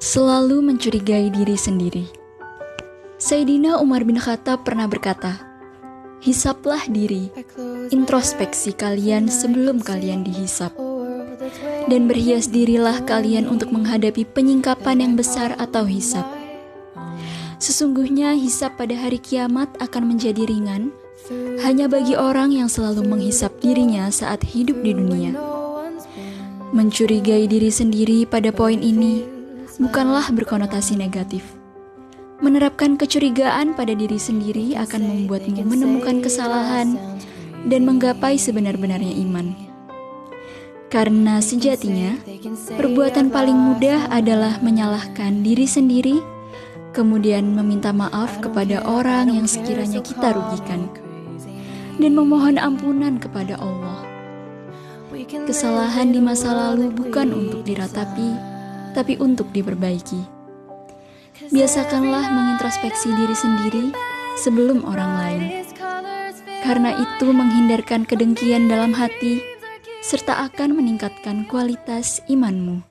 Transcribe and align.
Selalu 0.00 0.64
mencurigai 0.64 1.28
diri 1.28 1.56
sendiri. 1.56 2.04
Sayyidina 3.20 3.80
Umar 3.84 4.04
bin 4.08 4.16
Khattab 4.16 4.64
pernah 4.64 4.88
berkata, 4.88 5.40
"Hisaplah 6.24 6.88
diri, 6.88 7.28
introspeksi 7.92 8.72
kalian 8.72 9.28
sebelum 9.28 9.84
kalian 9.84 10.24
dihisap." 10.24 10.72
Dan 11.88 12.08
berhias 12.08 12.48
dirilah 12.48 13.04
kalian 13.04 13.44
untuk 13.48 13.72
menghadapi 13.72 14.24
penyingkapan 14.24 15.04
yang 15.04 15.14
besar 15.16 15.52
atau 15.60 15.84
hisap. 15.84 16.24
Sesungguhnya 17.60 18.36
hisap 18.40 18.80
pada 18.80 18.96
hari 18.96 19.20
kiamat 19.20 19.68
akan 19.84 20.16
menjadi 20.16 20.48
ringan 20.48 20.92
hanya 21.60 21.92
bagi 21.92 22.16
orang 22.16 22.56
yang 22.56 22.72
selalu 22.72 23.04
menghisap 23.04 23.52
dirinya 23.60 24.08
saat 24.08 24.40
hidup 24.40 24.80
di 24.80 24.96
dunia. 24.96 25.36
Mencurigai 26.72 27.44
diri 27.44 27.68
sendiri 27.68 28.24
pada 28.24 28.48
poin 28.48 28.80
ini 28.80 29.39
bukanlah 29.78 30.32
berkonotasi 30.34 30.98
negatif. 30.98 31.44
Menerapkan 32.40 32.96
kecurigaan 32.96 33.76
pada 33.76 33.92
diri 33.92 34.16
sendiri 34.16 34.72
akan 34.80 35.02
membuatmu 35.04 35.60
menemukan 35.60 36.24
kesalahan 36.24 36.96
dan 37.68 37.84
menggapai 37.84 38.40
sebenar-benarnya 38.40 39.12
iman. 39.28 39.52
Karena 40.90 41.38
sejatinya, 41.38 42.18
perbuatan 42.74 43.30
paling 43.30 43.54
mudah 43.54 44.10
adalah 44.10 44.58
menyalahkan 44.58 45.44
diri 45.44 45.62
sendiri, 45.62 46.18
kemudian 46.90 47.46
meminta 47.54 47.94
maaf 47.94 48.42
kepada 48.42 48.82
orang 48.82 49.30
yang 49.30 49.46
sekiranya 49.46 50.02
kita 50.02 50.34
rugikan, 50.34 50.90
dan 52.00 52.10
memohon 52.10 52.58
ampunan 52.58 53.22
kepada 53.22 53.54
Allah. 53.62 54.02
Kesalahan 55.46 56.10
di 56.10 56.18
masa 56.18 56.50
lalu 56.50 56.90
bukan 56.90 57.38
untuk 57.38 57.62
diratapi, 57.62 58.34
tapi 58.92 59.16
untuk 59.20 59.48
diperbaiki. 59.54 60.20
Biasakanlah 61.50 62.30
mengintrospeksi 62.30 63.08
diri 63.16 63.36
sendiri 63.36 63.84
sebelum 64.38 64.84
orang 64.84 65.12
lain, 65.16 65.42
karena 66.60 66.94
itu 66.98 67.26
menghindarkan 67.32 68.04
kedengkian 68.04 68.68
dalam 68.68 68.92
hati 68.92 69.40
serta 70.04 70.48
akan 70.48 70.76
meningkatkan 70.80 71.48
kualitas 71.48 72.20
imanmu. 72.28 72.89